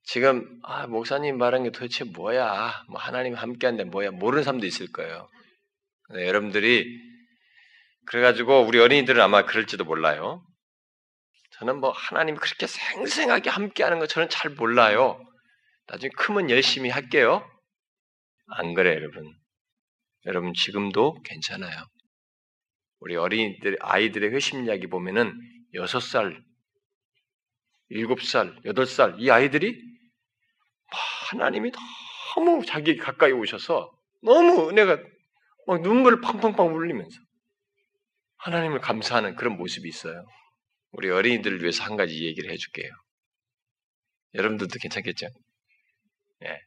지금 0.05 0.61
아, 0.63 0.87
목사님 0.87 1.39
말한 1.39 1.65
게 1.65 1.71
도대체 1.71 2.05
뭐야? 2.05 2.85
뭐 2.89 3.01
하나님 3.01 3.35
함께한데 3.35 3.85
뭐야? 3.85 4.11
모르는 4.11 4.43
사람도 4.43 4.67
있을 4.67 4.91
거예요. 4.93 5.29
네, 6.15 6.27
여러분들이 6.27 7.10
그래가지고 8.07 8.63
우리 8.63 8.79
어린이들은 8.81 9.21
아마 9.21 9.45
그럴지도 9.45 9.85
몰라요. 9.85 10.45
저는 11.59 11.81
뭐 11.81 11.91
하나님 11.91 12.37
그렇게 12.37 12.67
생생하게 12.67 13.51
함께하는 13.51 13.99
거 13.99 14.07
저는 14.07 14.29
잘 14.29 14.51
몰라요. 14.53 15.21
나중에 15.87 16.11
크면 16.17 16.51
열심히 16.51 16.91
할게요. 16.91 17.49
안 18.49 18.75
그래 18.75 18.95
여러분. 18.95 19.33
여러분 20.27 20.53
지금도 20.55 21.21
괜찮아요. 21.25 21.85
우리 23.01 23.17
어린이들 23.17 23.77
아이들의 23.81 24.31
회심 24.33 24.65
이야기 24.65 24.87
보면은 24.87 25.33
여섯 25.75 26.01
살, 26.01 26.43
일곱 27.89 28.23
살, 28.23 28.55
여덟 28.65 28.87
살 28.87 29.17
이 29.19 29.31
아이들이 29.31 29.75
하나님이 31.31 31.73
너무 32.35 32.65
자기 32.67 32.97
가까이 32.97 33.33
오셔서 33.33 33.91
너무 34.23 34.69
은혜가 34.69 34.99
막 35.67 35.81
눈물을 35.83 36.21
팡팡팡 36.21 36.75
울리면서 36.75 37.19
하나님을 38.41 38.81
감사하는 38.81 39.37
그런 39.37 39.57
모습이 39.57 39.89
있어요. 39.89 40.25
우리 40.93 41.11
어린이들을 41.11 41.61
위해서 41.61 41.85
한 41.85 41.97
가지 41.97 42.25
얘기를 42.25 42.51
해줄게요. 42.51 42.91
여러분들도 44.35 44.79
괜찮겠죠? 44.81 45.27
예. 46.45 46.59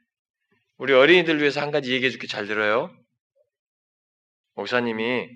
우리 0.77 0.93
어린이들 0.93 1.35
을 1.35 1.41
위해서 1.41 1.61
한 1.61 1.71
가지 1.71 1.91
얘기해 1.93 2.11
줄게 2.11 2.27
잘 2.27 2.45
들어요. 2.45 2.95
목사님이 4.55 5.27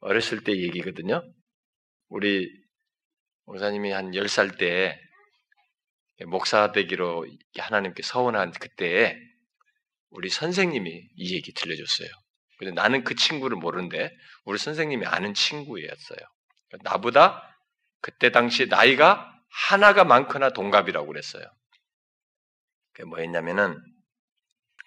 어렸을 0.00 0.42
때 0.42 0.52
얘기거든요. 0.52 1.22
우리 2.08 2.48
목사님이 3.44 3.92
한 3.92 4.10
10살 4.10 4.58
때 4.58 4.98
목사 6.26 6.72
되기로 6.72 7.26
하나님께 7.56 8.02
서원한 8.02 8.50
그때에 8.50 9.16
우리 10.10 10.28
선생님이 10.28 11.08
이 11.14 11.34
얘기 11.34 11.52
들려줬어요. 11.52 12.08
근데 12.58 12.72
나는 12.72 13.04
그 13.04 13.14
친구를 13.14 13.56
모르는데 13.56 14.10
우리 14.44 14.58
선생님이 14.58 15.06
아는 15.06 15.34
친구였어요. 15.34 16.18
나보다 16.82 17.42
그때 18.00 18.30
당시 18.30 18.66
나이가 18.66 19.32
하나가 19.48 20.04
많거나 20.04 20.50
동갑이라고 20.50 21.06
그랬어요. 21.06 21.44
그게 22.92 23.04
뭐였냐면은 23.04 23.76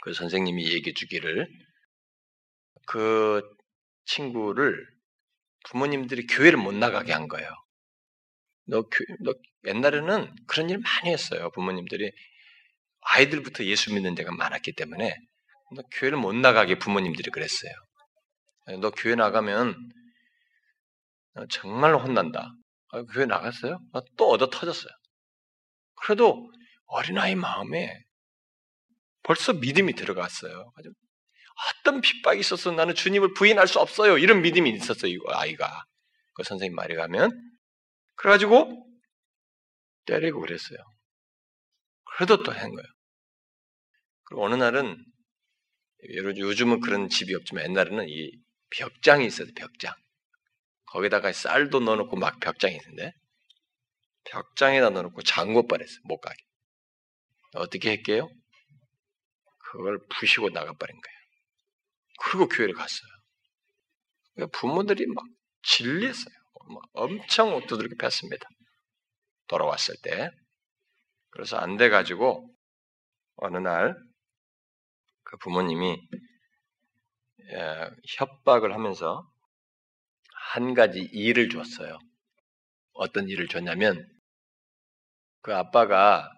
그 0.01 0.13
선생님이 0.13 0.65
얘기해 0.73 0.93
주기를 0.93 1.47
그 2.87 3.41
친구를 4.05 4.75
부모님들이 5.69 6.25
교회를 6.25 6.57
못 6.57 6.73
나가게 6.73 7.13
한 7.13 7.27
거예요. 7.27 7.49
너, 8.65 8.81
교, 8.83 8.89
너 9.21 9.33
옛날에는 9.65 10.33
그런 10.47 10.69
일 10.69 10.79
많이 10.79 11.11
했어요. 11.11 11.49
부모님들이 11.51 12.11
아이들부터 13.01 13.65
예수 13.65 13.93
믿는 13.93 14.15
데가 14.15 14.31
많았기 14.31 14.73
때문에 14.73 15.15
너 15.75 15.81
교회를 15.91 16.17
못 16.17 16.33
나가게 16.33 16.79
부모님들이 16.79 17.31
그랬어요. 17.31 17.71
너 18.81 18.91
교회 18.91 19.15
나가면 19.15 19.75
정말로 21.49 21.99
혼난다. 21.99 22.51
아, 22.91 23.03
교회 23.03 23.25
나갔어요? 23.25 23.79
아, 23.93 24.01
또 24.17 24.29
얻어 24.31 24.49
터졌어요. 24.49 24.91
그래도 25.95 26.51
어린아이 26.87 27.35
마음에 27.35 27.93
벌써 29.23 29.53
믿음이 29.53 29.93
들어갔어요. 29.93 30.71
어떤 31.81 32.01
핍박이 32.01 32.39
있어서 32.39 32.71
나는 32.71 32.95
주님을 32.95 33.33
부인할 33.33 33.67
수 33.67 33.79
없어요. 33.79 34.17
이런 34.17 34.41
믿음이 34.41 34.71
있었어요, 34.71 35.11
이 35.11 35.17
아이가. 35.27 35.83
그 36.33 36.43
선생님 36.43 36.75
말이 36.75 36.95
가면. 36.95 37.31
그래가지고 38.15 38.87
때리고 40.05 40.39
그랬어요. 40.39 40.79
그래도 42.05 42.41
또 42.43 42.51
한 42.51 42.71
거예요. 42.71 42.87
그리고 44.23 44.45
어느 44.45 44.55
날은 44.55 44.97
요즘은 46.03 46.79
그런 46.81 47.09
집이 47.09 47.35
없지만 47.35 47.65
옛날에는 47.65 48.07
이 48.07 48.31
벽장이 48.71 49.25
있어요. 49.25 49.47
벽장. 49.55 49.93
거기다가 50.87 51.31
쌀도 51.31 51.79
넣어놓고 51.79 52.15
막 52.15 52.39
벽장이 52.39 52.75
있는데 52.75 53.13
벽장에다 54.25 54.89
넣어놓고 54.89 55.21
잠궈버렸어요. 55.23 55.99
못 56.05 56.19
가게. 56.19 56.37
어떻게 57.55 57.91
했게요? 57.91 58.29
그걸 59.71 59.99
부시고 60.09 60.49
나가버린 60.49 60.99
거예요. 60.99 61.19
그리고 62.21 62.47
교회를 62.47 62.73
갔어요. 62.73 63.09
그러니까 64.33 64.57
부모들이 64.59 65.05
막 65.07 65.25
진리했어요. 65.63 66.33
막 66.69 66.83
엄청 66.93 67.65
두드럽게 67.67 67.95
폈습니다. 67.95 68.47
돌아왔을 69.47 69.95
때. 70.03 70.29
그래서 71.31 71.57
안 71.57 71.77
돼가지고 71.77 72.49
어느 73.37 73.57
날 73.57 73.95
그 75.29 75.37
부모님이 75.37 75.97
협박을 78.17 78.73
하면서 78.73 79.23
한 80.51 80.73
가지 80.73 80.99
일을 80.99 81.49
줬어요. 81.49 81.97
어떤 82.93 83.29
일을 83.29 83.47
줬냐면 83.47 84.05
그 85.41 85.55
아빠가 85.55 86.29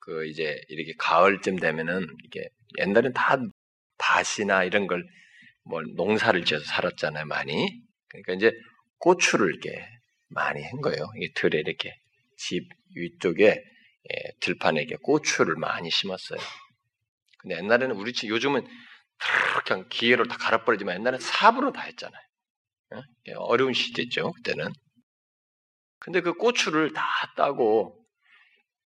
그 0.00 0.26
이제 0.26 0.60
이렇게 0.68 0.92
가을쯤 0.98 1.56
되면은 1.56 2.06
이게 2.24 2.48
옛날엔 2.78 3.12
다 3.12 3.36
밭이나 3.98 4.64
이런 4.64 4.86
걸 4.86 5.02
뭐 5.64 5.80
농사를 5.96 6.44
지어서 6.44 6.64
살았잖아요, 6.64 7.26
많이. 7.26 7.82
그러니까 8.08 8.34
이제 8.34 8.52
고추를 8.98 9.48
이렇게 9.50 9.86
많이 10.28 10.62
한 10.62 10.80
거예요. 10.80 11.06
이게 11.16 11.32
들에 11.34 11.60
이렇게 11.60 11.94
집 12.36 12.68
위쪽에 12.94 13.46
예, 14.12 14.30
들판에 14.40 14.82
이렇게 14.82 14.96
고추를 15.02 15.56
많이 15.56 15.90
심었어요. 15.90 16.38
근데 17.44 17.58
옛날에는 17.58 17.96
우리 17.96 18.14
집 18.14 18.30
요즘은 18.30 18.66
그냥 19.66 19.86
기회로 19.90 20.26
다 20.26 20.36
갈아버리지만 20.38 20.96
옛날에는 20.96 21.20
삽으로 21.20 21.72
다 21.72 21.82
했잖아요. 21.82 22.22
예? 23.28 23.34
어려운 23.36 23.74
시대죠, 23.74 24.32
그때는. 24.32 24.72
근데 26.00 26.20
그 26.22 26.34
고추를 26.34 26.92
다 26.94 27.04
따고 27.36 27.98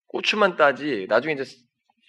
고추만 0.09 0.57
따지 0.57 1.07
나중에 1.09 1.35
이제 1.35 1.45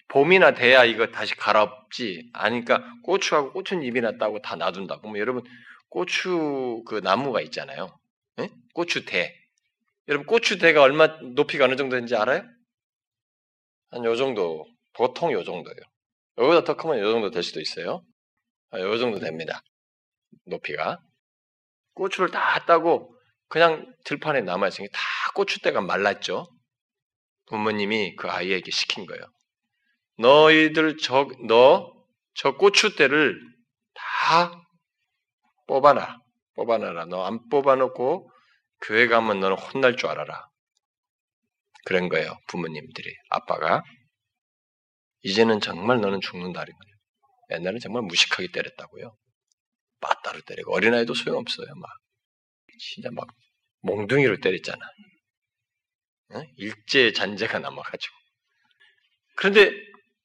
봄이나 0.08 0.54
돼야 0.54 0.84
이거 0.84 1.08
다시 1.08 1.34
갈아엎지 1.36 2.30
아니까 2.34 2.84
고추하고 3.04 3.52
고추잎이나 3.52 4.18
따고 4.18 4.40
다 4.42 4.56
놔둔다고 4.56 5.08
뭐 5.08 5.18
여러분 5.20 5.42
고추 5.90 6.82
그 6.86 6.96
나무가 7.02 7.40
있잖아요 7.42 7.88
네? 8.36 8.50
고추대 8.74 9.34
여러분 10.08 10.26
고추대가 10.26 10.82
얼마 10.82 11.06
높이가 11.34 11.66
어느 11.66 11.76
정도 11.76 11.96
되는지 11.96 12.16
알아요? 12.16 12.44
한 13.90 14.04
요 14.04 14.16
정도 14.16 14.66
보통 14.94 15.32
요 15.32 15.44
정도예요 15.44 15.80
여기보다 16.38 16.64
더 16.64 16.76
크면 16.76 16.98
요 17.00 17.12
정도 17.12 17.30
될 17.30 17.42
수도 17.42 17.60
있어요 17.60 18.02
아, 18.70 18.80
요 18.80 18.98
정도 18.98 19.18
됩니다 19.18 19.62
높이가 20.46 20.98
고추를 21.94 22.30
다 22.30 22.64
따고 22.66 23.14
그냥 23.48 23.92
들판에 24.04 24.42
남아있으니 24.42 24.88
다 24.92 25.00
고추대가 25.34 25.80
말랐죠. 25.80 26.46
부모님이 27.46 28.14
그 28.14 28.28
아이에게 28.30 28.70
시킨 28.70 29.06
거예요. 29.06 29.22
너희들 30.18 30.98
저, 30.98 31.26
너, 31.48 31.92
저 32.34 32.56
고추대를 32.56 33.40
다 33.92 34.52
뽑아놔. 35.66 36.16
뽑아놔라. 36.54 37.06
너 37.06 37.24
안 37.24 37.40
뽑아놓고 37.48 38.30
교회 38.82 39.08
가면 39.08 39.40
너는 39.40 39.56
혼날 39.58 39.96
줄 39.96 40.08
알아라. 40.08 40.48
그런 41.86 42.08
거예요. 42.08 42.36
부모님들이. 42.46 43.12
아빠가. 43.30 43.82
이제는 45.22 45.60
정말 45.60 46.00
너는 46.00 46.20
죽는다. 46.20 46.62
이거예요. 46.62 46.96
옛날에 47.50 47.78
정말 47.78 48.02
무식하게 48.02 48.48
때렸다고요. 48.52 49.16
빠따로 50.00 50.40
때리고 50.42 50.74
어린아이도 50.74 51.14
소용없어요. 51.14 51.66
막 51.74 51.90
진짜 52.78 53.10
막 53.12 53.26
몽둥이로 53.82 54.40
때렸잖아. 54.40 54.80
일제 56.56 57.12
잔재가 57.12 57.58
남아가지고. 57.58 58.14
그런데 59.36 59.72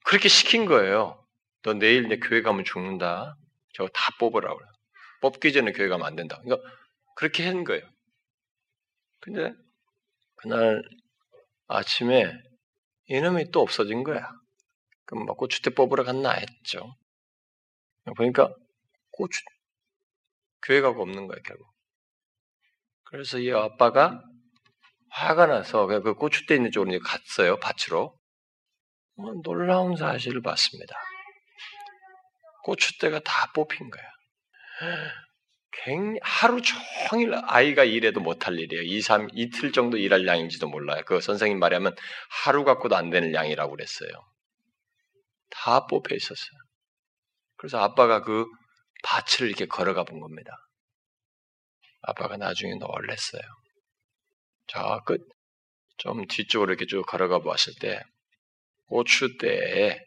그렇게 0.04 0.30
시킨 0.30 0.66
거예요. 0.66 1.26
너 1.64 1.74
내일 1.74 2.08
내 2.08 2.18
교회 2.18 2.42
가면 2.42 2.64
죽는다. 2.64 3.36
저거 3.74 3.90
다 3.90 4.16
뽑으라고. 4.20 4.60
뽑기 5.22 5.52
전에 5.52 5.72
교회 5.72 5.88
가면 5.88 6.06
안 6.06 6.16
된다. 6.16 6.40
그러니까 6.44 6.68
그렇게 7.16 7.46
한 7.46 7.64
거예요. 7.64 7.84
근데 9.20 9.52
그날 10.36 10.84
아침에 11.68 12.32
이놈이 13.08 13.52
또 13.52 13.62
없어진 13.62 14.04
거야. 14.04 14.30
그럼 15.06 15.26
뭐 15.26 15.36
고추대 15.36 15.72
뽑으러 15.72 16.04
갔나 16.04 16.32
했죠. 16.32 16.96
보니까 18.18 18.54
고추 19.12 19.42
교회 20.64 20.82
가고 20.82 21.02
없는 21.04 21.28
거야 21.28 21.40
결국. 21.46 21.68
그래서 23.04 23.40
이 23.40 23.52
아빠가 23.52 24.22
화가 25.10 25.46
나서 25.46 25.86
그 25.88 26.16
고추대 26.16 26.56
있는 26.56 26.72
쪽으로 26.72 27.00
갔어요 27.00 27.58
밭으로. 27.60 28.18
뭐 29.18 29.34
놀라운 29.44 29.96
사실을 29.96 30.42
봤습니다. 30.42 30.96
고추대가 32.64 33.20
다 33.20 33.52
뽑힌 33.54 33.90
거야. 33.90 34.04
하루 36.24 36.62
종일 36.62 37.36
아이가 37.46 37.84
일해도 37.84 38.20
못할 38.20 38.58
일이에요. 38.58 38.82
2, 38.84 39.02
3, 39.02 39.28
이틀 39.34 39.72
정도 39.72 39.98
일할 39.98 40.26
양인지도 40.26 40.68
몰라요. 40.68 41.04
그 41.06 41.22
선생님 41.22 41.60
말하면 41.60 41.96
하루 42.44 42.64
갖고도 42.64 42.96
안 42.96 43.12
되는 43.12 43.34
양이라고 43.34 43.72
그랬어요. 43.72 44.10
다 45.66 45.88
뽑혀 45.88 46.14
있었어요. 46.16 46.60
그래서 47.58 47.80
아빠가 47.80 48.22
그 48.22 48.46
밭을 49.04 49.48
이렇게 49.48 49.66
걸어가 49.66 50.04
본 50.04 50.20
겁니다. 50.20 50.52
아빠가 52.04 52.38
나중에 52.38 52.76
놀랬어요. 52.76 53.42
저 54.68 55.02
끝, 55.08 55.22
좀 55.98 56.28
뒤쪽으로 56.28 56.72
이렇게 56.72 56.86
쭉 56.86 57.04
걸어가 57.08 57.40
보았을 57.40 57.74
때, 57.82 58.00
고추대에 58.90 60.06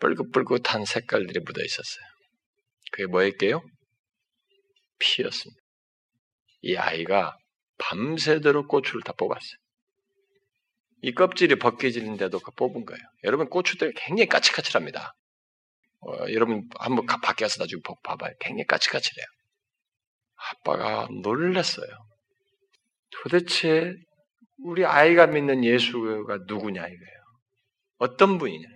뿔긋뿔긋한 0.00 0.86
색깔들이 0.86 1.40
묻어 1.40 1.62
있었어요. 1.62 2.06
그게 2.92 3.06
뭐였게요? 3.06 3.60
피였습니다. 4.98 5.60
이 6.62 6.76
아이가 6.76 7.36
밤새도록 7.76 8.68
고추를 8.68 9.02
다 9.02 9.12
뽑았어요. 9.12 9.65
이 11.02 11.12
껍질이 11.12 11.56
벗겨지는데도 11.58 12.40
그 12.40 12.50
뽑은 12.52 12.84
거예요. 12.84 13.02
여러분 13.24 13.48
고추대가 13.48 13.92
굉장히 13.96 14.28
까칠까칠합니다. 14.28 15.14
어, 16.00 16.12
여러분 16.32 16.68
한번 16.78 17.06
밖에서 17.06 17.62
나중에 17.62 17.80
봐봐요. 18.02 18.32
굉장히 18.40 18.66
까칠까칠해요. 18.66 19.26
아빠가 20.36 21.08
놀랐어요. 21.22 21.88
도대체 23.10 23.94
우리 24.58 24.84
아이가 24.84 25.26
믿는 25.26 25.64
예수가 25.64 26.38
누구냐 26.46 26.80
이거예요. 26.80 27.16
어떤 27.98 28.38
분이냐. 28.38 28.68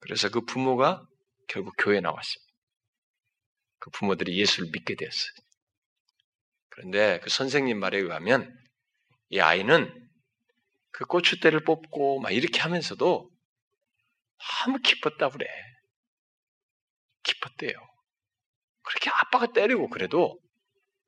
그래서 0.00 0.30
그 0.30 0.40
부모가 0.42 1.02
결국 1.48 1.74
교회에 1.78 2.00
나왔습니다. 2.00 2.50
그 3.78 3.90
부모들이 3.90 4.38
예수를 4.38 4.70
믿게 4.72 4.94
되었어요. 4.94 5.32
그런데 6.70 7.20
그 7.22 7.30
선생님 7.30 7.78
말에 7.78 7.98
의하면 7.98 8.54
이 9.28 9.40
아이는 9.40 9.92
그 10.90 11.04
고추대를 11.04 11.64
뽑고 11.64 12.20
막 12.20 12.30
이렇게 12.32 12.60
하면서도 12.60 13.30
너무 14.64 14.78
기뻤다 14.78 15.30
그래. 15.30 15.46
기뻤대요. 17.22 17.72
그렇게 18.82 19.10
아빠가 19.10 19.52
때리고 19.52 19.88
그래도 19.88 20.38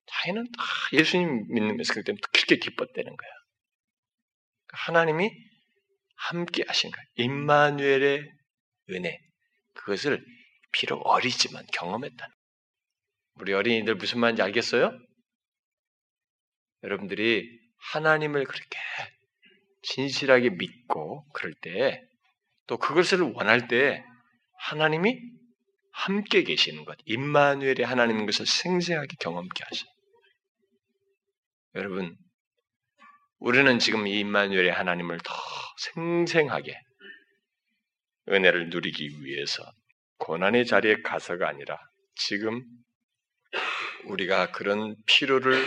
자기는 0.06 0.44
다 0.52 0.62
예수님 0.92 1.46
믿는 1.48 1.76
메시지 1.76 2.02
때문에 2.02 2.20
그렇게 2.32 2.56
기뻤다는 2.56 3.16
거야. 3.16 3.30
그러니까 4.66 4.86
하나님이 4.86 5.30
함께 6.16 6.64
하신 6.66 6.90
거야. 6.90 7.04
임마누엘의 7.16 8.30
은혜. 8.90 9.18
그것을 9.74 10.24
비록 10.72 11.00
어리지만 11.06 11.64
경험했다는 11.72 12.34
우리 13.36 13.52
어린이들 13.52 13.94
무슨 13.94 14.20
말인지 14.20 14.42
알겠어요? 14.42 14.92
여러분들이 16.82 17.48
하나님을 17.92 18.44
그렇게 18.44 18.78
진실하게 19.82 20.50
믿고 20.50 21.26
그럴 21.32 21.54
때 21.54 22.12
또 22.66 22.78
그것을 22.78 23.20
원할 23.20 23.68
때 23.68 24.04
하나님이 24.58 25.20
함께 25.92 26.42
계시는 26.42 26.84
것, 26.84 26.96
임마누엘의 27.04 27.84
하나님인 27.84 28.24
것을 28.24 28.46
생생하게 28.46 29.16
경험케 29.20 29.64
하셔. 29.64 29.84
여러분, 31.74 32.16
우리는 33.38 33.78
지금 33.78 34.06
이 34.06 34.20
임마누엘의 34.20 34.72
하나님을 34.72 35.18
더 35.22 35.34
생생하게 35.94 36.80
은혜를 38.28 38.70
누리기 38.70 39.22
위해서 39.22 39.62
고난의 40.18 40.64
자리에 40.64 41.02
가서가 41.02 41.48
아니라 41.48 41.78
지금 42.14 42.64
우리가 44.04 44.52
그런 44.52 44.94
필요를 45.06 45.62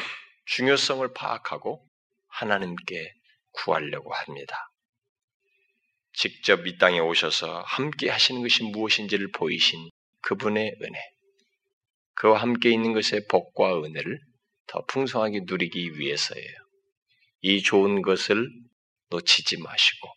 중요성을 0.45 1.13
파악하고 1.13 1.87
하나님께 2.29 3.13
구하려고 3.55 4.13
합니다. 4.13 4.57
직접 6.13 6.65
이 6.65 6.77
땅에 6.77 6.99
오셔서 6.99 7.61
함께 7.61 8.09
하시는 8.09 8.41
것이 8.41 8.63
무엇인지를 8.63 9.31
보이신 9.31 9.89
그분의 10.21 10.77
은혜, 10.81 10.99
그와 12.15 12.41
함께 12.41 12.71
있는 12.71 12.93
것의 12.93 13.27
복과 13.29 13.83
은혜를 13.83 14.19
더 14.67 14.83
풍성하게 14.85 15.41
누리기 15.45 15.99
위해서예요. 15.99 16.55
이 17.41 17.61
좋은 17.61 18.01
것을 18.01 18.49
놓치지 19.09 19.61
마시고, 19.61 20.09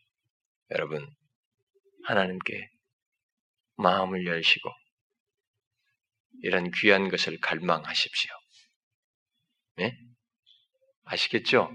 여러분, 0.71 1.07
하나님께 2.05 2.71
마음을 3.77 4.27
열시고, 4.27 4.71
이런 6.43 6.71
귀한 6.71 7.09
것을 7.09 7.39
갈망하십시오. 7.41 8.31
네? 9.77 9.99
아시겠죠? 11.05 11.71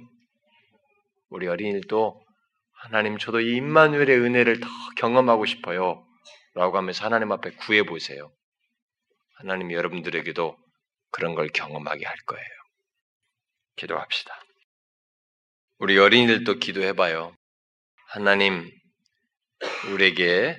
우리 1.33 1.47
어린이들도 1.47 2.23
하나님 2.83 3.17
저도 3.17 3.41
이 3.41 3.55
임마누엘의 3.55 4.19
은혜를 4.19 4.59
더 4.59 4.67
경험하고 4.97 5.47
싶어요. 5.47 6.05
라고 6.53 6.77
하면서 6.77 7.03
하나님 7.03 7.31
앞에 7.31 7.49
구해 7.55 7.81
보세요. 7.81 8.31
하나님이 9.37 9.73
여러분들에게도 9.73 10.55
그런 11.09 11.33
걸 11.33 11.49
경험하게 11.49 12.05
할 12.05 12.15
거예요. 12.27 12.45
기도합시다. 13.77 14.31
우리 15.79 15.97
어린이들도 15.97 16.59
기도해 16.59 16.93
봐요. 16.93 17.35
하나님 18.09 18.69
우리에게 19.91 20.55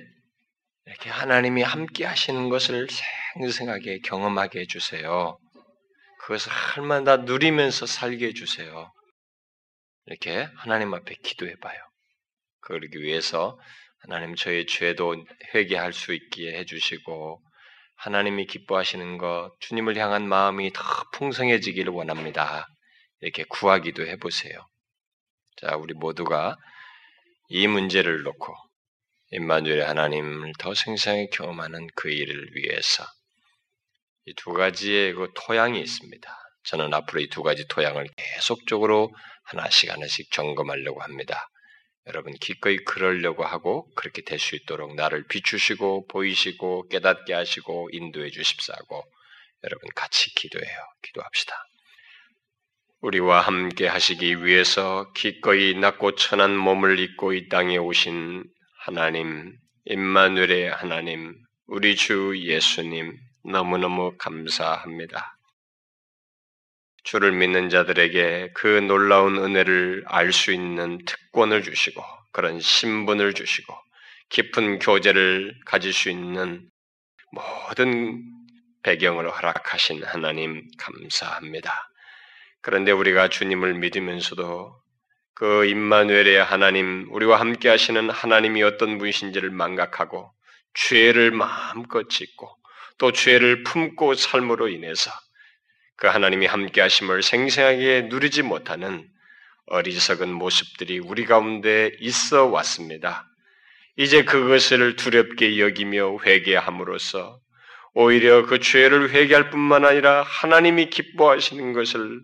이렇게 0.87 1.09
하나님이 1.09 1.61
함께 1.63 2.03
하시는 2.03 2.49
것을 2.49 2.87
생생하게 3.37 3.99
경험하게 3.99 4.59
해주세요. 4.61 5.39
그것을 6.19 6.51
할만다 6.51 7.17
누리면서 7.17 7.85
살게 7.85 8.27
해주세요. 8.27 8.91
이렇게 10.07 10.47
하나님 10.57 10.93
앞에 10.93 11.15
기도해 11.23 11.55
봐요. 11.61 11.79
그러기 12.61 13.01
위해서 13.01 13.59
하나님 13.99 14.35
저의 14.35 14.65
죄도 14.67 15.25
회개할 15.53 15.93
수 15.93 16.13
있게 16.13 16.57
해주시고 16.57 17.41
하나님이 17.97 18.45
기뻐하시는 18.45 19.17
것, 19.17 19.51
주님을 19.61 19.97
향한 19.97 20.27
마음이 20.27 20.73
더 20.73 20.83
풍성해지기를 21.13 21.93
원합니다. 21.93 22.67
이렇게 23.21 23.43
구하기도 23.45 24.05
해보세요. 24.05 24.59
자, 25.57 25.75
우리 25.77 25.93
모두가 25.93 26.57
이 27.49 27.67
문제를 27.67 28.23
놓고 28.23 28.53
임마누엘 29.31 29.83
하나님을 29.87 30.53
더 30.59 30.73
생생하게 30.75 31.29
경험하는 31.31 31.87
그 31.95 32.09
일을 32.11 32.49
위해서 32.55 33.05
이 34.27 34.33
두 34.35 34.53
가지의 34.53 35.13
그 35.13 35.31
토양이 35.35 35.79
있습니다. 35.79 36.37
저는 36.67 36.93
앞으로 36.93 37.21
이 37.21 37.29
두 37.29 37.43
가지 37.43 37.67
토양을 37.67 38.07
계속적으로 38.15 39.13
하나씩 39.45 39.91
하나씩 39.91 40.31
점검하려고 40.31 41.01
합니다. 41.01 41.49
여러분 42.07 42.33
기꺼이 42.33 42.77
그러려고 42.77 43.43
하고 43.43 43.87
그렇게 43.95 44.21
될 44.23 44.39
수 44.39 44.55
있도록 44.55 44.95
나를 44.95 45.25
비추시고 45.27 46.07
보이시고 46.07 46.87
깨닫게 46.89 47.33
하시고 47.33 47.89
인도해 47.91 48.29
주십사고 48.29 49.03
여러분 49.63 49.89
같이 49.95 50.33
기도해요. 50.35 50.79
기도합시다. 51.01 51.55
우리와 53.01 53.41
함께 53.41 53.87
하시기 53.87 54.43
위해서 54.45 55.11
기꺼이 55.13 55.75
낮고 55.75 56.15
천한 56.15 56.55
몸을 56.55 56.99
입고 56.99 57.33
이 57.33 57.49
땅에 57.49 57.77
오신 57.77 58.43
하나님, 58.85 59.55
임마누엘의 59.85 60.71
하나님, 60.71 61.35
우리 61.67 61.95
주 61.95 62.33
예수님 62.37 63.15
너무너무 63.43 64.15
감사합니다. 64.17 65.37
주를 67.05 67.31
믿는 67.31 67.69
자들에게 67.69 68.51
그 68.55 68.67
놀라운 68.67 69.37
은혜를 69.37 70.03
알 70.07 70.33
수 70.33 70.51
있는 70.51 70.97
특권을 71.05 71.61
주시고 71.61 72.03
그런 72.31 72.59
신분을 72.59 73.33
주시고 73.33 73.75
깊은 74.29 74.79
교제를 74.79 75.55
가질 75.65 75.93
수 75.93 76.09
있는 76.09 76.67
모든 77.31 78.23
배경을 78.81 79.29
허락하신 79.29 80.03
하나님 80.03 80.63
감사합니다. 80.79 81.71
그런데 82.61 82.91
우리가 82.91 83.29
주님을 83.29 83.75
믿으면서도 83.75 84.75
그 85.35 85.65
임마누엘의 85.65 86.43
하나님, 86.43 87.07
우리와 87.11 87.39
함께 87.39 87.69
하시는 87.69 88.09
하나님이 88.09 88.63
어떤 88.63 88.97
분이신지를 88.97 89.51
망각하고 89.51 90.31
죄를 90.73 91.29
마음껏 91.31 92.09
짓고 92.09 92.49
또 92.97 93.11
죄를 93.11 93.63
품고 93.63 94.15
삶으로 94.15 94.69
인해서 94.69 95.11
그 95.97 96.07
하나님이 96.07 96.45
함께 96.45 96.81
하심을 96.81 97.23
생생하게 97.23 98.07
누리지 98.09 98.41
못하는 98.41 99.07
어리석은 99.67 100.31
모습들이 100.31 100.99
우리 100.99 101.25
가운데 101.25 101.91
있어 101.99 102.45
왔습니다. 102.47 103.25
이제 103.97 104.23
그것을 104.23 104.95
두렵게 104.97 105.59
여기며 105.59 106.17
회개함으로써 106.23 107.39
오히려 107.93 108.45
그 108.45 108.59
죄를 108.59 109.11
회개할 109.11 109.49
뿐만 109.49 109.85
아니라 109.85 110.21
하나님이 110.23 110.89
기뻐하시는 110.89 111.71
것을 111.73 112.21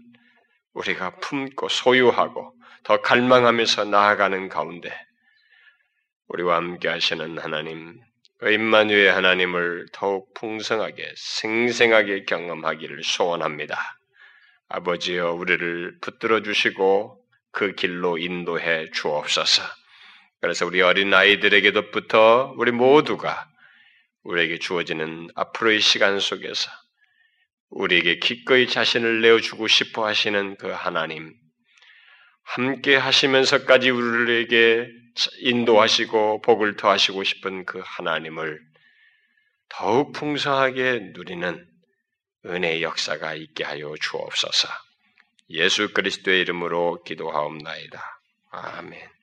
우리가 0.74 1.16
품고 1.20 1.70
소유하고 1.70 2.54
더 2.84 3.02
갈망하면서 3.02 3.86
나아가는 3.86 4.50
가운데 4.50 4.92
우리와 6.28 6.58
함께 6.58 6.90
하시는 6.90 7.38
하나님, 7.38 8.00
임마누의 8.50 9.12
하나님을 9.12 9.88
더욱 9.92 10.34
풍성하게 10.34 11.14
생생하게 11.16 12.26
경험하기를 12.26 13.04
소원합니다. 13.04 13.78
아버지여 14.70 15.34
우리를 15.34 16.00
붙들어 16.02 16.42
주시고 16.42 17.22
그 17.52 17.76
길로 17.76 18.18
인도해 18.18 18.90
주옵소서. 18.92 19.62
그래서 20.40 20.66
우리 20.66 20.82
어린 20.82 21.14
아이들에게도부터 21.14 22.56
우리 22.58 22.72
모두가 22.72 23.48
우리에게 24.24 24.58
주어지는 24.58 25.30
앞으로의 25.36 25.80
시간 25.80 26.20
속에서 26.20 26.72
우리에게 27.70 28.18
기꺼이 28.18 28.68
자신을 28.68 29.22
내어주고 29.22 29.68
싶어 29.68 30.06
하시는 30.06 30.56
그 30.58 30.68
하나님, 30.68 31.34
함께 32.44 32.96
하시면서까지 32.96 33.92
우리에게 33.92 34.90
인도하시고 35.40 36.42
복을 36.42 36.78
더하시고 36.78 37.24
싶은 37.24 37.66
그 37.66 37.82
하나님을 37.84 38.60
더욱 39.70 40.14
풍성하게 40.14 41.12
누리는 41.14 41.68
은혜의 42.46 42.84
역사가 42.84 43.36
있게 43.36 43.64
하여 43.64 43.94
주옵소서. 44.00 44.68
예수 45.52 45.94
그리스도의 45.94 46.42
이름으로 46.42 47.04
기도하옵나이다. 47.04 48.02
아멘. 48.52 49.21